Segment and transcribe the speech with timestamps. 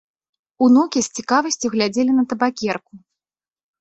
[0.67, 2.93] Унукі з цікавасцю глядзелі на табакерку.